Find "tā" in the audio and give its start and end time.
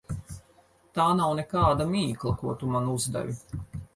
0.99-1.05